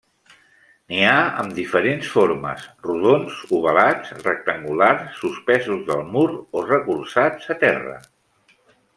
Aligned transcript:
N'hi 0.91 1.01
ha 1.07 1.17
amb 1.41 1.51
diferents 1.57 2.07
formes: 2.13 2.63
rodons, 2.87 3.35
ovalats, 3.57 4.13
rectangulars, 4.27 5.03
suspesos 5.25 5.83
del 5.91 6.01
mur 6.15 6.25
o 6.39 6.63
recolzats 6.71 7.53
a 7.57 7.57
terra. 7.65 7.95